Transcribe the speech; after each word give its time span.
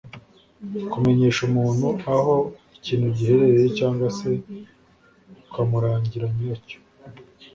kumenyesha 0.91 1.41
umuntu 1.49 1.87
aho 2.15 2.35
ikintu 2.77 3.07
giherereye 3.17 3.67
cyangwa 3.79 4.07
se 4.17 4.29
ukamurangira 5.45 6.25
nyiracyo 6.35 6.79